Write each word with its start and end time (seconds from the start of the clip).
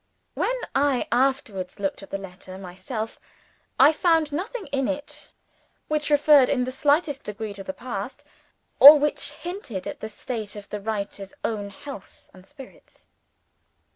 When 0.33 0.55
I 0.73 1.07
afterwards 1.11 1.79
looked 1.79 2.01
at 2.01 2.09
the 2.09 2.17
letter 2.17 2.57
myself, 2.57 3.19
I 3.79 3.91
found 3.93 4.31
nothing 4.31 4.65
in 4.71 4.87
it 4.87 5.31
which 5.89 6.09
referred 6.09 6.49
in 6.49 6.63
the 6.63 6.71
slightest 6.71 7.23
degree 7.23 7.53
to 7.53 7.63
the 7.63 7.71
past, 7.71 8.23
or 8.79 8.97
which 8.97 9.29
hinted 9.29 9.85
at 9.85 9.99
the 9.99 10.09
state 10.09 10.55
of 10.55 10.69
the 10.69 10.81
writer's 10.81 11.35
own 11.43 11.69
health 11.69 12.31
and 12.33 12.47
spirits. 12.47 13.05